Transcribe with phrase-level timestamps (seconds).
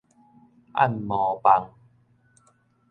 [0.73, 1.75] 按摩棒